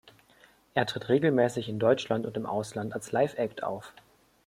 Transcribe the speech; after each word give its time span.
Er 0.73 0.87
tritt 0.87 1.09
regelmäßig 1.09 1.69
in 1.69 1.77
Deutschland 1.77 2.25
und 2.25 2.35
im 2.35 2.47
Ausland 2.47 2.91
als 2.95 3.11
Liveact 3.11 3.61
auf. 3.61 3.93